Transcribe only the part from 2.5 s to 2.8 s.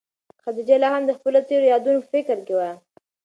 وه.